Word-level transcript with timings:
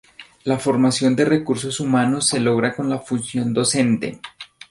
La 0.45 0.57
formación 0.57 1.15
de 1.15 1.25
recursos 1.25 1.79
humanos 1.79 2.25
se 2.25 2.39
logra 2.39 2.73
con 2.75 2.89
la 2.89 2.97
función 2.97 3.53
docente. 3.53 4.19